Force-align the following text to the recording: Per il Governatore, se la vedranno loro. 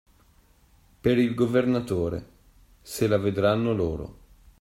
Per 0.99 1.15
il 1.19 1.35
Governatore, 1.35 2.25
se 2.81 3.05
la 3.07 3.19
vedranno 3.19 3.71
loro. 3.71 4.17